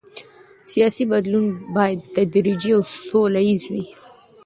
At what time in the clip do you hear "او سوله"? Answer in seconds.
2.75-3.41